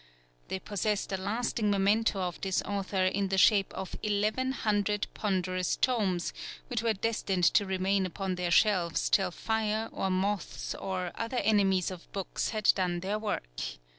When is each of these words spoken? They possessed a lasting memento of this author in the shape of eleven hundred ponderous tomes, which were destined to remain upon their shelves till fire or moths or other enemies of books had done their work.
They 0.47 0.57
possessed 0.57 1.11
a 1.11 1.17
lasting 1.17 1.69
memento 1.69 2.19
of 2.21 2.41
this 2.41 2.63
author 2.63 3.05
in 3.05 3.27
the 3.27 3.37
shape 3.37 3.71
of 3.75 3.95
eleven 4.01 4.51
hundred 4.51 5.05
ponderous 5.13 5.75
tomes, 5.75 6.33
which 6.69 6.81
were 6.81 6.93
destined 6.93 7.43
to 7.43 7.67
remain 7.67 8.07
upon 8.07 8.33
their 8.33 8.49
shelves 8.49 9.11
till 9.11 9.29
fire 9.29 9.89
or 9.91 10.09
moths 10.09 10.73
or 10.73 11.11
other 11.13 11.37
enemies 11.37 11.91
of 11.91 12.11
books 12.13 12.49
had 12.49 12.71
done 12.73 13.01
their 13.01 13.19
work. 13.19 13.59